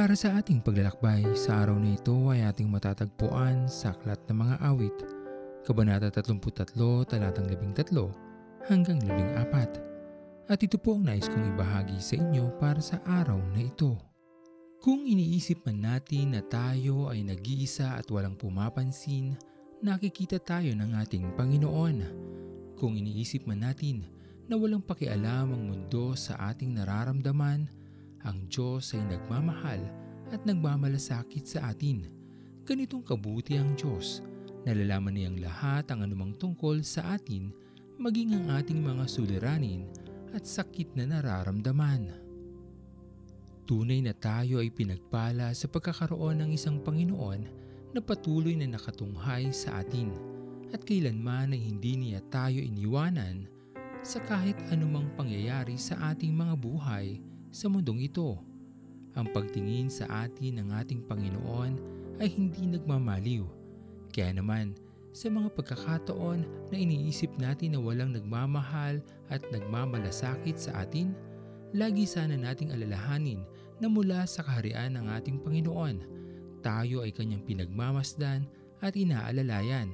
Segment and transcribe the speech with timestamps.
[0.00, 4.56] Para sa ating paglalakbay, sa araw na ito ay ating matatagpuan sa Aklat ng Mga
[4.64, 4.96] Awit,
[5.60, 8.08] Kabanata 33, talatang 13
[8.64, 10.48] hanggang 14.
[10.48, 14.00] At ito po ang nais kong ibahagi sa inyo para sa araw na ito.
[14.80, 19.36] Kung iniisip man natin na tayo ay nag-iisa at walang pumapansin,
[19.84, 21.96] nakikita tayo ng ating Panginoon.
[22.80, 24.08] Kung iniisip man natin
[24.48, 27.79] na walang pakialam ang mundo sa ating nararamdaman,
[28.24, 29.80] ang Diyos ay nagmamahal
[30.30, 32.06] at nagmamalasakit sa atin.
[32.68, 34.22] Ganitong kabuti ang Diyos.
[34.68, 37.48] Nalalaman niyang lahat ang anumang tungkol sa atin,
[37.96, 39.88] maging ang ating mga suliranin
[40.36, 42.12] at sakit na nararamdaman.
[43.64, 47.40] Tunay na tayo ay pinagpala sa pagkakaroon ng isang Panginoon
[47.94, 50.10] na patuloy na nakatunghay sa atin
[50.70, 53.46] at kailanman ay hindi niya tayo iniwanan
[54.00, 57.18] sa kahit anumang pangyayari sa ating mga buhay
[57.50, 58.38] sa mundong ito.
[59.18, 61.72] Ang pagtingin sa atin ng ating Panginoon
[62.22, 63.42] ay hindi nagmamaliw.
[64.14, 64.78] Kaya naman,
[65.10, 71.10] sa mga pagkakataon na iniisip natin na walang nagmamahal at nagmamalasakit sa atin,
[71.74, 73.42] lagi sana nating alalahanin
[73.82, 76.06] na mula sa kaharian ng ating Panginoon,
[76.62, 78.46] tayo ay kanyang pinagmamasdan
[78.78, 79.90] at inaalalayan.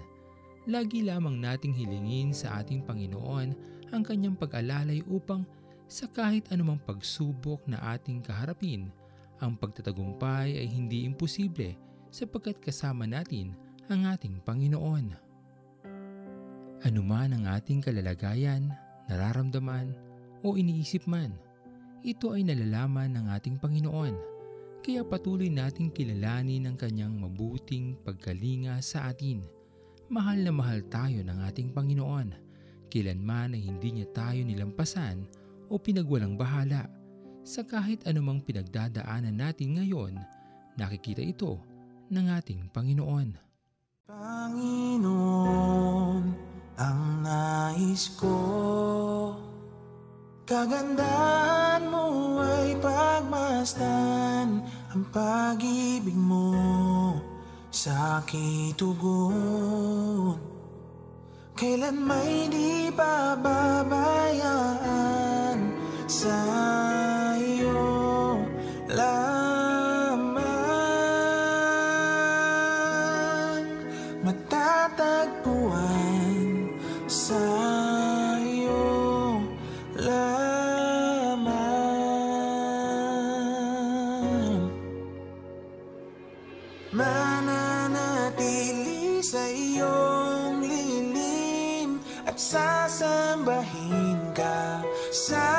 [0.67, 3.55] Lagi lamang nating hilingin sa ating Panginoon
[3.95, 5.47] ang kanyang pag-alalay upang
[5.87, 8.91] sa kahit anumang pagsubok na ating kaharapin,
[9.39, 11.79] ang pagtatagumpay ay hindi imposible
[12.11, 13.55] sapagkat kasama natin
[13.87, 15.15] ang ating Panginoon.
[16.83, 18.75] Ano man ang ating kalalagayan,
[19.07, 19.95] nararamdaman
[20.43, 21.35] o iniisip man,
[22.03, 24.15] ito ay nalalaman ng ating Panginoon.
[24.83, 29.43] Kaya patuloy nating kilalanin ang kanyang mabuting pagkalinga sa atin.
[30.07, 32.31] Mahal na mahal tayo ng ating Panginoon.
[32.87, 35.27] Kailanman ay hindi niya tayo nilampasan
[35.71, 36.91] o pinagwalang bahala.
[37.47, 40.19] Sa kahit anumang pinagdadaanan natin ngayon,
[40.75, 41.63] nakikita ito
[42.11, 43.39] ng ating Panginoon.
[44.07, 46.23] Panginoon,
[46.77, 48.37] ang nais ko
[50.47, 54.63] Kagandahan mo ay pagmasdan
[54.95, 57.19] Ang pag-ibig mo
[57.75, 60.39] sa aking tugon
[61.59, 65.26] Kailan may di pababayaan
[66.07, 68.39] sa iyo
[68.87, 70.47] lamang.
[74.23, 76.71] Matatagpuan
[77.11, 77.43] sa
[78.39, 79.43] iyo
[79.99, 81.51] lamang.
[86.95, 88.47] Mananatili
[89.27, 89.43] sa
[92.27, 94.83] At sasambahin ka
[95.15, 95.56] sa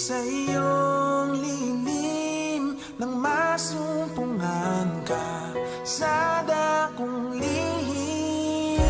[0.00, 5.52] sa iyong lilim Nang masumpungan ka
[5.84, 8.80] sa dakong lihim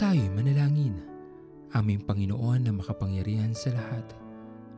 [0.00, 0.96] Tayo'y manalangin.
[1.76, 4.16] Aming Panginoon na makapangyarihan sa lahat.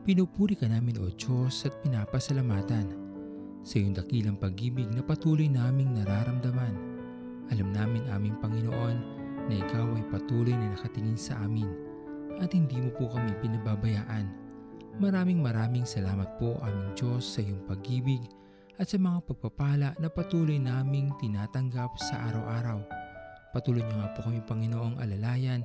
[0.03, 2.91] Pinupuri ka namin o Diyos at pinapasalamatan
[3.63, 6.93] sa iyong dakilang pag-ibig na patuloy naming nararamdaman.
[7.51, 8.52] Alam namin aming Panginoon
[9.53, 11.69] na ikaw ay patuloy na nakatingin sa amin
[12.41, 14.25] at hindi mo po kami pinababayaan.
[14.97, 18.25] Maraming maraming salamat po aming Diyos sa iyong pag-ibig
[18.81, 22.81] at sa mga pagpapala na patuloy naming tinatanggap sa araw-araw.
[23.53, 25.61] Patuloy niyo nga po kami Panginoong alalayan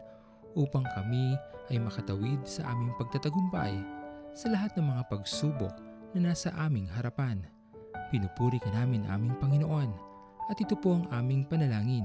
[0.53, 1.33] upang kami
[1.73, 3.73] ay makatawid sa aming pagtatagumpay
[4.37, 5.73] sa lahat ng mga pagsubok
[6.13, 7.41] na nasa aming harapan.
[8.13, 9.89] Pinupuri ka namin aming Panginoon
[10.53, 12.05] at ito po ang aming panalangin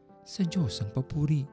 [0.31, 1.43] sa Diyos ang papuri.